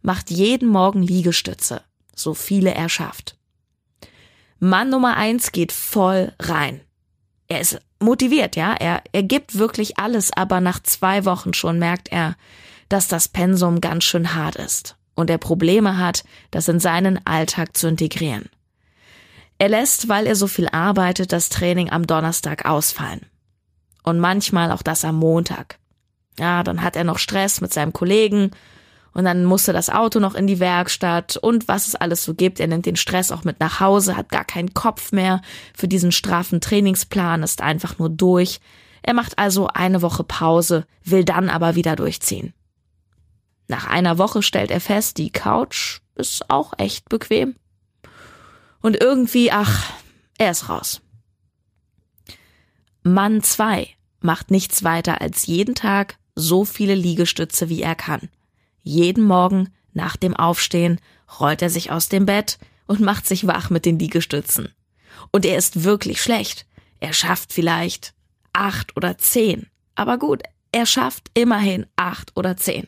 macht 0.02 0.32
jeden 0.32 0.70
Morgen 0.70 1.04
Liegestütze, 1.04 1.82
so 2.16 2.34
viele 2.34 2.74
er 2.74 2.88
schafft. 2.88 3.36
Mann 4.58 4.90
Nummer 4.90 5.18
eins 5.18 5.52
geht 5.52 5.74
voll 5.74 6.32
rein. 6.40 6.80
Er 7.50 7.60
ist 7.60 7.82
motiviert, 8.00 8.56
ja, 8.56 8.74
er, 8.74 9.04
er 9.12 9.24
gibt 9.24 9.58
wirklich 9.58 10.00
alles, 10.00 10.32
aber 10.32 10.62
nach 10.62 10.82
zwei 10.82 11.26
Wochen 11.26 11.54
schon 11.54 11.78
merkt 11.78 12.10
er, 12.10 12.38
dass 12.88 13.10
das 13.10 13.28
Pensum 13.28 13.82
ganz 13.82 14.06
schön 14.06 14.34
hart 14.34 14.56
ist 14.56 14.96
und 15.14 15.30
er 15.30 15.38
Probleme 15.38 15.98
hat, 15.98 16.24
das 16.52 16.70
in 16.70 16.80
seinen 16.80 17.20
Alltag 17.28 17.76
zu 17.76 17.86
integrieren. 17.90 18.50
Er 19.58 19.68
lässt, 19.68 20.08
weil 20.08 20.26
er 20.26 20.38
so 20.38 20.48
viel 20.48 20.70
arbeitet, 20.70 21.34
das 21.34 21.50
Training 21.50 21.90
am 21.90 22.08
Donnerstag 22.08 22.64
ausfallen. 22.64 23.26
Und 24.04 24.20
manchmal 24.20 24.72
auch 24.72 24.84
das 24.84 25.04
am 25.04 25.18
Montag. 25.18 25.80
Ja, 26.40 26.64
dann 26.64 26.82
hat 26.82 26.96
er 26.96 27.04
noch 27.04 27.18
Stress 27.18 27.62
mit 27.62 27.74
seinem 27.74 27.94
Kollegen 27.94 28.52
und 29.14 29.26
dann 29.26 29.46
musste 29.46 29.74
das 29.74 29.90
Auto 29.90 30.20
noch 30.20 30.36
in 30.36 30.46
die 30.46 30.60
Werkstatt 30.60 31.38
und 31.38 31.68
was 31.68 31.88
es 31.88 31.96
alles 31.96 32.24
so 32.24 32.36
gibt. 32.36 32.60
Er 32.60 32.68
nimmt 32.68 32.86
den 32.86 32.96
Stress 32.96 33.32
auch 33.32 33.44
mit 33.44 33.60
nach 33.60 33.80
Hause, 33.80 34.16
hat 34.16 34.30
gar 34.30 34.46
keinen 34.46 34.76
Kopf 34.76 35.12
mehr 35.12 35.42
für 35.76 35.88
diesen 35.88 36.12
straffen 36.12 36.62
Trainingsplan, 36.62 37.42
ist 37.42 37.62
einfach 37.62 37.98
nur 37.98 38.10
durch. 38.10 38.60
Er 39.02 39.16
macht 39.16 39.40
also 39.40 39.68
eine 39.68 40.04
Woche 40.04 40.24
Pause, 40.24 40.86
will 41.04 41.26
dann 41.26 41.50
aber 41.50 41.74
wieder 41.74 41.96
durchziehen. 41.96 42.54
Nach 43.68 43.88
einer 43.88 44.20
Woche 44.20 44.44
stellt 44.44 44.70
er 44.70 44.82
fest, 44.82 45.18
die 45.18 45.32
Couch 45.32 46.02
ist 46.14 46.52
auch 46.52 46.74
echt 46.78 47.10
bequem. 47.10 47.56
Und 48.82 49.02
irgendwie, 49.02 49.52
ach, 49.52 49.92
er 50.38 50.52
ist 50.52 50.70
raus. 50.70 51.02
Mann 53.02 53.42
2 53.42 53.90
macht 54.20 54.52
nichts 54.52 54.84
weiter 54.84 55.22
als 55.22 55.48
jeden 55.48 55.74
Tag 55.74 56.18
so 56.38 56.66
viele 56.66 56.94
Liegestütze, 56.94 57.68
wie 57.68 57.82
er 57.82 57.96
kann. 57.96 58.30
Jeden 58.84 59.24
Morgen 59.24 59.70
nach 59.94 60.16
dem 60.16 60.36
Aufstehen 60.36 61.02
rollt 61.40 61.64
er 61.64 61.72
sich 61.72 61.92
aus 61.92 62.10
dem 62.10 62.28
Bett 62.28 62.60
und 62.86 63.02
macht 63.02 63.26
sich 63.26 63.48
wach 63.48 63.72
mit 63.72 63.86
den 63.86 63.98
Liegestützen. 63.98 64.70
Und 65.32 65.46
er 65.46 65.58
ist 65.58 65.84
wirklich 65.84 66.22
schlecht. 66.22 66.68
Er 67.00 67.12
schafft 67.12 67.52
vielleicht 67.52 68.14
acht 68.54 68.96
oder 68.96 69.18
zehn. 69.18 69.66
Aber 69.96 70.20
gut, 70.20 70.44
er 70.72 70.86
schafft 70.86 71.32
immerhin 71.34 71.88
acht 71.96 72.32
oder 72.36 72.56
zehn. 72.56 72.88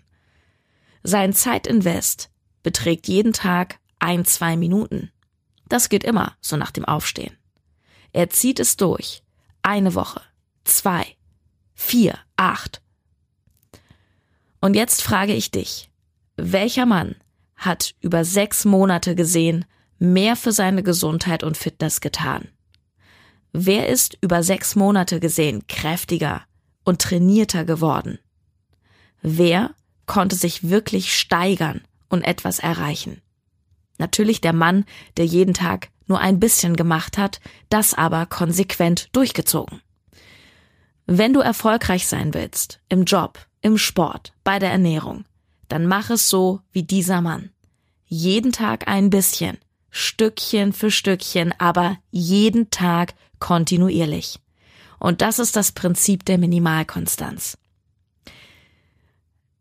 Sein 1.01 1.33
Zeitinvest 1.33 2.29
beträgt 2.61 3.07
jeden 3.07 3.33
Tag 3.33 3.79
ein, 3.97 4.25
zwei 4.25 4.57
Minuten. 4.57 5.11
Das 5.67 5.89
geht 5.89 6.03
immer, 6.03 6.35
so 6.39 6.55
nach 6.55 6.71
dem 6.71 6.85
Aufstehen. 6.85 7.35
Er 8.13 8.29
zieht 8.29 8.59
es 8.59 8.77
durch. 8.77 9.23
Eine 9.63 9.95
Woche, 9.95 10.21
zwei, 10.65 11.15
vier, 11.73 12.17
acht. 12.37 12.81
Und 14.61 14.75
jetzt 14.75 15.01
frage 15.01 15.33
ich 15.33 15.51
dich, 15.51 15.89
welcher 16.35 16.85
Mann 16.85 17.15
hat 17.55 17.95
über 18.01 18.23
sechs 18.25 18.65
Monate 18.65 19.15
gesehen 19.15 19.65
mehr 19.99 20.35
für 20.35 20.51
seine 20.51 20.83
Gesundheit 20.83 21.43
und 21.43 21.57
Fitness 21.57 22.01
getan? 22.01 22.47
Wer 23.51 23.89
ist 23.89 24.17
über 24.21 24.43
sechs 24.43 24.75
Monate 24.75 25.19
gesehen 25.19 25.65
kräftiger 25.67 26.43
und 26.83 27.01
trainierter 27.01 27.65
geworden? 27.65 28.19
Wer 29.21 29.71
konnte 30.05 30.35
sich 30.35 30.69
wirklich 30.69 31.17
steigern 31.17 31.81
und 32.09 32.23
etwas 32.23 32.59
erreichen? 32.59 33.21
Natürlich 33.97 34.39
der 34.39 34.53
Mann, 34.53 34.85
der 35.17 35.25
jeden 35.25 35.53
Tag 35.53 35.89
nur 36.07 36.19
ein 36.19 36.39
bisschen 36.39 36.75
gemacht 36.75 37.17
hat, 37.17 37.39
das 37.69 37.93
aber 37.93 38.25
konsequent 38.25 39.09
durchgezogen. 39.13 39.81
Wenn 41.05 41.33
du 41.33 41.39
erfolgreich 41.39 42.07
sein 42.07 42.33
willst, 42.33 42.81
im 42.87 43.03
Job, 43.03 43.39
im 43.61 43.77
Sport, 43.77 44.33
bei 44.43 44.59
der 44.59 44.71
Ernährung, 44.71 45.25
dann 45.67 45.85
mach 45.85 46.09
es 46.09 46.29
so 46.29 46.61
wie 46.71 46.83
dieser 46.83 47.21
Mann. 47.21 47.49
Jeden 48.05 48.51
Tag 48.51 48.87
ein 48.87 49.09
bisschen, 49.09 49.57
Stückchen 49.91 50.73
für 50.73 50.91
Stückchen, 50.91 51.53
aber 51.57 51.97
jeden 52.11 52.71
Tag 52.71 53.13
kontinuierlich. 53.39 54.39
Und 54.99 55.21
das 55.21 55.39
ist 55.39 55.55
das 55.55 55.71
Prinzip 55.71 56.25
der 56.25 56.37
Minimalkonstanz 56.37 57.57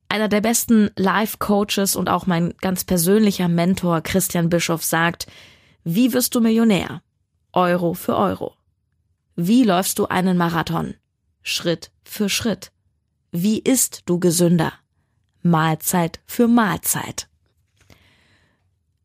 einer 0.08 0.28
der 0.28 0.40
besten 0.40 0.90
Life-Coaches 0.96 1.96
und 1.96 2.08
auch 2.08 2.26
mein 2.26 2.54
ganz 2.60 2.84
persönlicher 2.84 3.48
Mentor 3.48 4.00
Christian 4.00 4.48
Bischoff 4.48 4.82
sagt, 4.82 5.26
wie 5.84 6.12
wirst 6.12 6.34
du 6.34 6.40
Millionär? 6.40 7.02
Euro 7.52 7.94
für 7.94 8.16
Euro. 8.16 8.54
Wie 9.36 9.64
läufst 9.64 9.98
du 9.98 10.06
einen 10.06 10.36
Marathon? 10.36 10.94
Schritt 11.42 11.90
für 12.04 12.28
Schritt. 12.28 12.72
Wie 13.30 13.58
isst 13.58 14.02
du 14.06 14.18
gesünder? 14.18 14.72
Mahlzeit 15.42 16.20
für 16.26 16.48
Mahlzeit. 16.48 17.28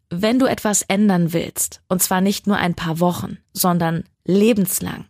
Wenn 0.10 0.40
du 0.40 0.46
etwas 0.46 0.84
ändern 0.84 1.34
willst, 1.34 1.82
und 1.90 2.02
zwar 2.02 2.22
nicht 2.22 2.48
nur 2.48 2.58
ein 2.58 2.76
paar 2.76 3.00
Wochen, 3.00 3.38
sondern 3.52 4.04
lebenslang, 4.26 5.06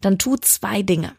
dann 0.00 0.18
tu 0.18 0.36
zwei 0.36 0.82
Dinge. 0.82 1.14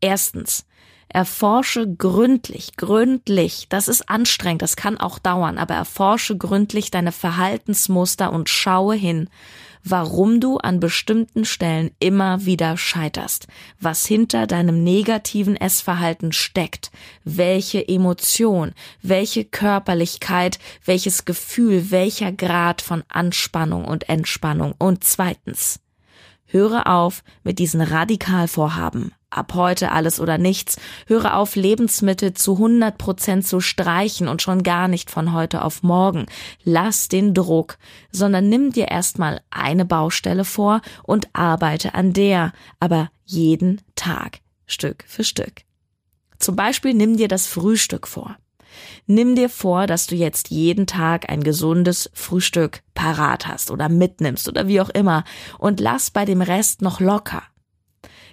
Erstens, 0.00 0.66
Erforsche 1.10 1.90
gründlich, 1.94 2.76
gründlich, 2.76 3.66
das 3.70 3.88
ist 3.88 4.10
anstrengend, 4.10 4.60
das 4.60 4.76
kann 4.76 4.98
auch 4.98 5.18
dauern, 5.18 5.56
aber 5.56 5.74
erforsche 5.74 6.36
gründlich 6.36 6.90
deine 6.90 7.12
Verhaltensmuster 7.12 8.30
und 8.30 8.50
schaue 8.50 8.94
hin, 8.94 9.30
warum 9.84 10.40
du 10.40 10.58
an 10.58 10.80
bestimmten 10.80 11.44
Stellen 11.44 11.90
immer 11.98 12.44
wieder 12.44 12.76
scheiterst, 12.76 13.46
was 13.80 14.06
hinter 14.06 14.46
deinem 14.46 14.82
negativen 14.82 15.56
Essverhalten 15.56 16.32
steckt, 16.32 16.90
welche 17.24 17.86
Emotion, 17.86 18.72
welche 19.02 19.44
Körperlichkeit, 19.44 20.58
welches 20.84 21.24
Gefühl, 21.24 21.90
welcher 21.90 22.32
Grad 22.32 22.82
von 22.82 23.04
Anspannung 23.08 23.84
und 23.84 24.08
Entspannung. 24.08 24.74
Und 24.78 25.04
zweitens, 25.04 25.80
höre 26.46 26.86
auf 26.86 27.22
mit 27.44 27.58
diesen 27.58 27.80
Radikalvorhaben, 27.80 29.12
ab 29.30 29.54
heute 29.54 29.92
alles 29.92 30.20
oder 30.20 30.38
nichts. 30.38 30.78
Höre 31.06 31.36
auf, 31.36 31.56
Lebensmittel 31.56 32.34
zu 32.34 32.54
100 32.54 32.98
Prozent 32.98 33.46
zu 33.46 33.60
streichen 33.60 34.28
und 34.28 34.42
schon 34.42 34.62
gar 34.62 34.88
nicht 34.88 35.10
von 35.10 35.32
heute 35.32 35.62
auf 35.62 35.82
morgen. 35.82 36.26
Lass 36.64 37.08
den 37.08 37.34
Druck, 37.34 37.78
sondern 38.10 38.48
nimm 38.48 38.72
dir 38.72 38.88
erstmal 38.88 39.40
eine 39.50 39.84
Baustelle 39.84 40.44
vor 40.44 40.80
und 41.02 41.28
arbeite 41.32 41.94
an 41.94 42.12
der, 42.12 42.52
aber 42.80 43.10
jeden 43.24 43.80
Tag, 43.94 44.40
Stück 44.66 45.04
für 45.06 45.24
Stück. 45.24 45.62
Zum 46.38 46.56
Beispiel 46.56 46.94
nimm 46.94 47.16
dir 47.16 47.28
das 47.28 47.46
Frühstück 47.46 48.06
vor. 48.06 48.36
Nimm 49.06 49.34
dir 49.34 49.48
vor, 49.48 49.86
dass 49.86 50.06
du 50.06 50.14
jetzt 50.14 50.50
jeden 50.50 50.86
Tag 50.86 51.28
ein 51.30 51.42
gesundes 51.42 52.10
Frühstück 52.12 52.82
parat 52.94 53.46
hast 53.46 53.70
oder 53.70 53.88
mitnimmst 53.88 54.48
oder 54.48 54.68
wie 54.68 54.80
auch 54.80 54.90
immer 54.90 55.24
und 55.58 55.80
lass 55.80 56.10
bei 56.10 56.24
dem 56.24 56.42
Rest 56.42 56.82
noch 56.82 57.00
locker 57.00 57.42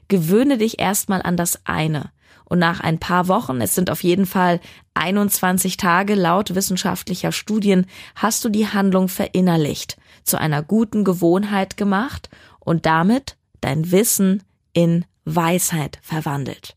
gewöhne 0.08 0.58
dich 0.58 0.80
erstmal 0.80 1.22
an 1.22 1.38
das 1.38 1.62
eine. 1.66 2.12
Und 2.46 2.60
nach 2.60 2.80
ein 2.80 3.00
paar 3.00 3.28
Wochen, 3.28 3.60
es 3.60 3.74
sind 3.74 3.90
auf 3.90 4.04
jeden 4.04 4.28
Fall 4.28 4.60
21 4.94 5.78
Tage 5.78 6.14
laut 6.14 6.54
wissenschaftlicher 6.54 7.32
Studien, 7.32 7.88
hast 8.16 8.46
du 8.46 8.50
die 8.50 8.68
Handlung 8.68 9.08
verinnerlicht, 9.08 9.98
zu 10.24 10.38
einer 10.38 10.62
guten 10.62 11.04
Gewohnheit 11.04 11.76
gemacht 11.76 12.30
und 12.60 12.86
damit 12.86 13.38
dein 13.62 13.92
Wissen 13.92 14.44
in 14.74 15.06
Weisheit 15.26 15.98
verwandelt. 16.04 16.76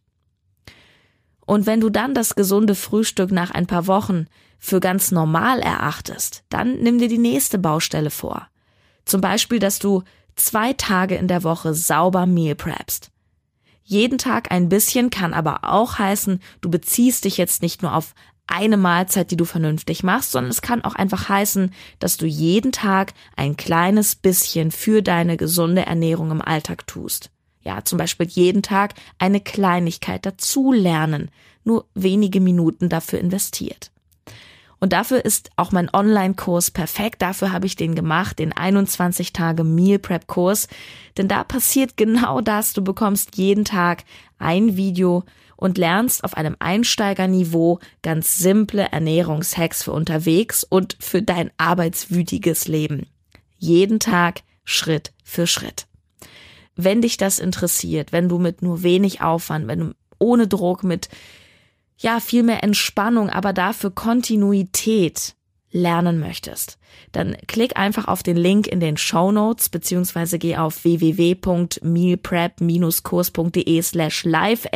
Und 1.45 1.67
wenn 1.67 1.81
du 1.81 1.91
dann 1.91 2.15
das 2.15 2.35
gesunde 2.35 2.75
Frühstück 2.75 3.31
nach 3.31 3.51
ein 3.51 3.67
paar 3.67 3.87
Wochen 3.87 4.27
für 4.59 4.81
ganz 4.81 5.13
normal 5.13 5.61
erachtest, 5.61 6.45
dann 6.49 6.79
nimm 6.81 6.99
dir 6.99 7.09
die 7.09 7.19
nächste 7.19 7.59
Baustelle 7.59 8.11
vor. 8.11 8.49
Zum 9.05 9.21
Beispiel, 9.21 9.59
dass 9.59 9.79
du 9.79 10.03
zwei 10.37 10.73
Tage 10.73 11.15
in 11.17 11.29
der 11.29 11.45
Woche 11.45 11.75
sauber 11.75 12.27
Meal 12.27 12.55
preppst. 12.55 13.11
Jeden 13.91 14.19
Tag 14.19 14.53
ein 14.53 14.69
bisschen 14.69 15.09
kann 15.09 15.33
aber 15.33 15.61
auch 15.65 15.99
heißen, 15.99 16.43
du 16.61 16.69
beziehst 16.69 17.25
dich 17.25 17.39
jetzt 17.39 17.63
nicht 17.63 17.81
nur 17.81 17.95
auf 17.95 18.15
eine 18.47 18.77
Mahlzeit, 18.77 19.31
die 19.31 19.37
du 19.39 19.47
vernünftig 19.47 20.03
machst, 20.03 20.33
sondern 20.33 20.51
es 20.51 20.61
kann 20.61 20.85
auch 20.85 20.95
einfach 20.95 21.31
heißen, 21.31 21.73
dass 21.99 22.19
du 22.19 22.27
jeden 22.27 22.71
Tag 22.71 23.15
ein 23.35 23.57
kleines 23.57 24.15
bisschen 24.15 24.73
für 24.73 25.01
deine 25.03 25.39
gesunde 25.39 25.87
Ernährung 25.87 26.31
im 26.31 26.43
Alltag 26.43 26.87
tust. 26.87 27.31
Ja, 27.63 27.83
zum 27.83 27.97
Beispiel 27.97 28.27
jeden 28.27 28.63
Tag 28.63 28.93
eine 29.19 29.41
Kleinigkeit 29.41 30.27
dazu 30.27 30.71
lernen, 30.71 31.31
nur 31.65 31.87
wenige 31.95 32.43
Minuten 32.43 32.91
dafür 32.91 33.21
investiert. 33.21 33.91
Und 34.81 34.93
dafür 34.93 35.25
ist 35.25 35.51
auch 35.57 35.73
mein 35.73 35.93
Online-Kurs 35.93 36.71
perfekt. 36.71 37.23
Dafür 37.23 37.53
habe 37.53 37.67
ich 37.67 37.77
den 37.77 37.95
gemacht, 37.95 38.39
den 38.39 38.53
21 38.53 39.33
Tage 39.33 39.65
Meal 39.65 39.99
Prep 39.99 40.27
Kurs. 40.27 40.69
Denn 41.17 41.27
da 41.27 41.43
passiert 41.45 41.97
genau 41.97 42.41
das. 42.41 42.73
Du 42.73 42.83
bekommst 42.83 43.37
jeden 43.37 43.65
Tag 43.65 44.05
ein 44.39 44.77
Video 44.77 45.25
und 45.57 45.77
lernst 45.77 46.23
auf 46.23 46.37
einem 46.37 46.55
Einsteigerniveau 46.61 47.81
ganz 48.03 48.39
simple 48.39 48.93
Ernährungshacks 48.93 49.83
für 49.83 49.93
unterwegs 49.93 50.63
und 50.63 50.97
für 51.01 51.21
dein 51.21 51.51
arbeitswütiges 51.57 52.69
Leben. 52.69 53.07
Jeden 53.59 53.99
Tag 53.99 54.43
Schritt 54.65 55.13
für 55.25 55.49
Schritt. 55.49 55.89
Wenn 56.77 57.03
dich 57.03 57.17
das 57.17 57.41
interessiert, 57.41 58.13
wenn 58.13 58.29
du 58.29 58.39
mit 58.39 58.63
nur 58.63 58.85
wenig 58.85 59.21
Aufwand, 59.21 59.67
wenn 59.67 59.81
du 59.81 59.93
ohne 60.21 60.47
Druck, 60.47 60.85
mit 60.85 61.09
ja, 61.99 62.21
viel 62.21 62.45
mehr 62.45 62.63
Entspannung, 62.63 63.29
aber 63.29 63.53
dafür 63.53 63.91
Kontinuität 63.91 65.35
lernen 65.71 66.19
möchtest, 66.19 66.79
dann 67.13 67.37
klick 67.47 67.77
einfach 67.77 68.09
auf 68.09 68.23
den 68.23 68.39
Link 68.39 68.67
in 68.67 68.81
den 68.81 68.97
Show 68.97 69.31
Notes 69.33 69.69
beziehungsweise 69.69 70.39
geh 70.39 70.57
auf 70.57 70.85
www.mealprep-kurs.de 70.85 73.83
slash 73.83 74.25
live 74.25 74.67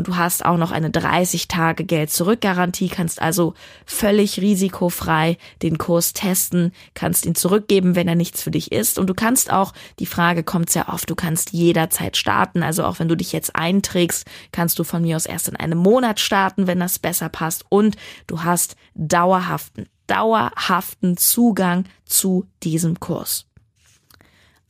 und 0.00 0.08
du 0.08 0.16
hast 0.16 0.46
auch 0.46 0.56
noch 0.56 0.70
eine 0.70 0.88
30 0.88 1.46
Tage 1.46 1.84
Geld 1.84 2.10
zurück 2.10 2.40
kannst 2.40 3.20
also 3.20 3.52
völlig 3.84 4.40
risikofrei 4.40 5.36
den 5.60 5.76
Kurs 5.76 6.14
testen, 6.14 6.72
kannst 6.94 7.26
ihn 7.26 7.34
zurückgeben, 7.34 7.96
wenn 7.96 8.08
er 8.08 8.14
nichts 8.14 8.42
für 8.42 8.50
dich 8.50 8.72
ist. 8.72 8.98
Und 8.98 9.08
du 9.08 9.14
kannst 9.14 9.52
auch, 9.52 9.74
die 9.98 10.06
Frage 10.06 10.42
kommt 10.42 10.70
sehr 10.70 10.88
oft, 10.88 11.10
du 11.10 11.14
kannst 11.14 11.52
jederzeit 11.52 12.16
starten, 12.16 12.62
also 12.62 12.84
auch 12.84 12.98
wenn 12.98 13.08
du 13.08 13.14
dich 13.14 13.30
jetzt 13.32 13.54
einträgst, 13.54 14.26
kannst 14.52 14.78
du 14.78 14.84
von 14.84 15.02
mir 15.02 15.16
aus 15.16 15.26
erst 15.26 15.48
in 15.48 15.56
einem 15.56 15.76
Monat 15.76 16.18
starten, 16.18 16.66
wenn 16.66 16.80
das 16.80 16.98
besser 16.98 17.28
passt. 17.28 17.66
Und 17.68 17.98
du 18.26 18.42
hast 18.42 18.76
dauerhaften, 18.94 19.86
dauerhaften 20.06 21.18
Zugang 21.18 21.84
zu 22.06 22.46
diesem 22.62 23.00
Kurs. 23.00 23.44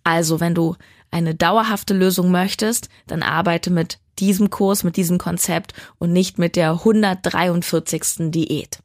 Also, 0.03 0.41
wenn 0.41 0.57
du 0.57 0.75
eine 1.13 1.37
dauerhafte 1.37 1.95
Lösung 1.95 2.33
möchtest, 2.33 2.89
dann 3.07 3.23
arbeite 3.23 3.71
mit 3.71 4.00
diesem 4.19 4.51
Kurs, 4.51 4.85
mit 4.85 4.97
diesem 4.97 5.19
Konzept 5.19 5.75
und 5.99 6.13
nicht 6.13 6.39
mit 6.39 6.57
der 6.57 6.73
143. 6.73 8.31
Diät. 8.31 8.81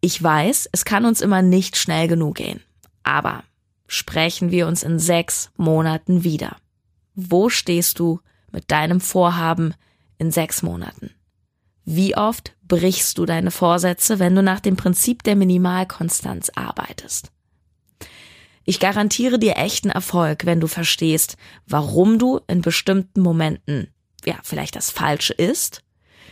Ich 0.00 0.20
weiß, 0.22 0.68
es 0.72 0.84
kann 0.84 1.04
uns 1.04 1.20
immer 1.20 1.42
nicht 1.42 1.76
schnell 1.76 2.08
genug 2.08 2.36
gehen. 2.36 2.60
Aber 3.04 3.44
sprechen 3.86 4.50
wir 4.50 4.66
uns 4.66 4.82
in 4.82 4.98
sechs 4.98 5.50
Monaten 5.56 6.24
wieder. 6.24 6.56
Wo 7.14 7.48
stehst 7.48 7.98
du 7.98 8.20
mit 8.50 8.70
deinem 8.70 9.00
Vorhaben 9.00 9.74
in 10.18 10.30
sechs 10.30 10.62
Monaten? 10.62 11.10
Wie 11.84 12.16
oft 12.16 12.54
brichst 12.66 13.18
du 13.18 13.26
deine 13.26 13.50
Vorsätze, 13.50 14.18
wenn 14.18 14.34
du 14.34 14.42
nach 14.42 14.60
dem 14.60 14.76
Prinzip 14.76 15.22
der 15.24 15.36
Minimalkonstanz 15.36 16.50
arbeitest? 16.54 17.32
Ich 18.64 18.78
garantiere 18.78 19.38
dir 19.38 19.56
echten 19.56 19.90
Erfolg, 19.90 20.46
wenn 20.46 20.60
du 20.60 20.68
verstehst, 20.68 21.36
warum 21.66 22.18
du 22.18 22.40
in 22.46 22.62
bestimmten 22.62 23.20
Momenten 23.20 23.91
ja, 24.26 24.36
vielleicht 24.42 24.76
das 24.76 24.90
Falsche 24.90 25.32
ist, 25.32 25.82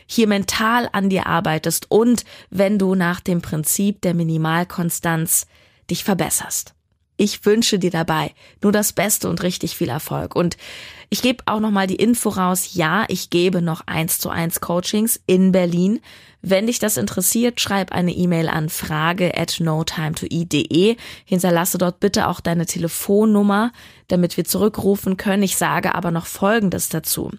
hier 0.07 0.27
mental 0.27 0.89
an 0.93 1.09
dir 1.09 1.27
arbeitest 1.27 1.91
und 1.91 2.25
wenn 2.51 2.79
du 2.79 2.95
nach 2.95 3.21
dem 3.21 3.43
Prinzip 3.43 4.01
der 4.01 4.15
Minimalkonstanz 4.15 5.47
dich 5.89 6.05
verbesserst. 6.05 6.75
Ich 7.17 7.45
wünsche 7.45 7.79
dir 7.79 7.91
dabei 7.91 8.35
nur 8.63 8.73
das 8.73 8.95
Beste 8.95 9.29
und 9.29 9.43
richtig 9.43 9.77
viel 9.77 9.91
Erfolg. 9.91 10.35
Und 10.35 10.57
ich 11.11 11.21
gebe 11.21 11.43
auch 11.45 11.61
nochmal 11.61 11.87
die 11.87 11.97
Info 11.97 12.31
raus. 12.31 12.71
Ja, 12.73 13.05
ich 13.09 13.29
gebe 13.29 13.61
noch 13.61 13.83
eins 13.87 14.19
zu 14.19 14.31
eins 14.31 14.63
Coachings 14.63 15.21
in 15.27 15.53
Berlin. 15.53 16.01
Wenn 16.41 16.67
dich 16.67 16.79
das 16.79 16.97
interessiert, 16.97 17.61
schreib 17.61 17.93
eine 17.93 18.13
E-Mail 18.13 18.49
an 18.49 18.71
frage 18.71 19.37
at 19.37 19.61
notimetoeat.de. 19.61 20.97
Hinterlasse 21.27 21.77
dort 21.77 22.01
bitte 22.01 22.27
auch 22.27 22.41
deine 22.41 22.65
Telefonnummer, 22.65 23.73
damit 24.09 24.39
wir 24.39 24.47
zurückrufen 24.47 25.19
können. 25.19 25.43
Ich 25.43 25.57
sage 25.57 25.95
aber 25.95 26.11
noch 26.11 26.25
Folgendes 26.25 26.89
dazu. 26.89 27.33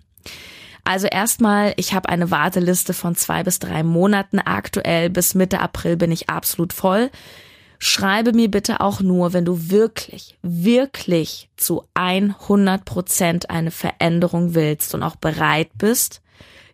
Also 0.83 1.07
erstmal, 1.07 1.73
ich 1.77 1.93
habe 1.93 2.09
eine 2.09 2.31
Warteliste 2.31 2.93
von 2.93 3.15
zwei 3.15 3.43
bis 3.43 3.59
drei 3.59 3.83
Monaten 3.83 4.39
aktuell. 4.39 5.09
Bis 5.09 5.35
Mitte 5.35 5.59
April 5.59 5.95
bin 5.97 6.11
ich 6.11 6.29
absolut 6.29 6.73
voll. 6.73 7.11
Schreibe 7.77 8.33
mir 8.33 8.49
bitte 8.49 8.79
auch 8.79 9.01
nur, 9.01 9.33
wenn 9.33 9.45
du 9.45 9.71
wirklich, 9.71 10.37
wirklich 10.43 11.49
zu 11.57 11.83
100 11.95 12.85
Prozent 12.85 13.49
eine 13.49 13.71
Veränderung 13.71 14.53
willst 14.53 14.93
und 14.93 15.01
auch 15.01 15.15
bereit 15.15 15.69
bist, 15.77 16.21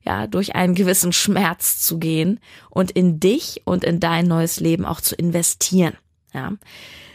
ja, 0.04 0.28
durch 0.28 0.56
einen 0.56 0.76
gewissen 0.76 1.14
Schmerz 1.14 1.80
zu 1.80 1.98
gehen 1.98 2.40
und 2.70 2.92
in 2.92 3.20
dich 3.20 3.62
und 3.66 3.84
in 3.84 4.00
dein 4.00 4.26
neues 4.26 4.60
Leben 4.60 4.86
auch 4.86 5.02
zu 5.02 5.16
investieren. 5.16 5.96
Ja. 6.34 6.54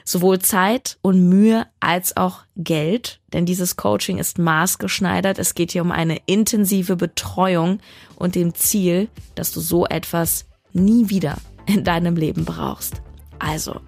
Sowohl 0.04 0.40
Zeit 0.40 0.98
und 1.02 1.28
Mühe 1.28 1.66
als 1.80 2.16
auch 2.16 2.40
Geld, 2.56 3.20
denn 3.32 3.46
dieses 3.46 3.76
Coaching 3.76 4.18
ist 4.18 4.38
maßgeschneidert. 4.38 5.38
Es 5.38 5.54
geht 5.54 5.72
hier 5.72 5.82
um 5.82 5.92
eine 5.92 6.18
intensive 6.26 6.96
Betreuung 6.96 7.80
und 8.16 8.34
dem 8.34 8.54
Ziel, 8.54 9.08
dass 9.34 9.52
du 9.52 9.60
so 9.60 9.86
etwas 9.86 10.46
nie 10.72 11.08
wieder 11.08 11.36
in 11.66 11.84
deinem 11.84 12.16
Leben 12.16 12.44
brauchst. 12.44 13.02
Also, 13.38 13.80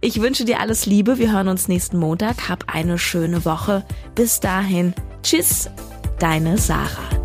ich 0.00 0.20
wünsche 0.22 0.46
dir 0.46 0.60
alles 0.60 0.86
Liebe. 0.86 1.18
Wir 1.18 1.32
hören 1.32 1.48
uns 1.48 1.68
nächsten 1.68 1.98
Montag. 1.98 2.48
Hab 2.48 2.74
eine 2.74 2.98
schöne 2.98 3.44
Woche. 3.44 3.84
Bis 4.14 4.40
dahin. 4.40 4.94
Tschüss, 5.22 5.68
deine 6.18 6.56
Sarah. 6.56 7.23